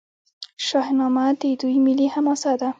شاهنامه 0.67 1.25
د 1.39 1.41
دوی 1.61 1.75
ملي 1.85 2.07
حماسه 2.13 2.51
ده. 2.61 2.69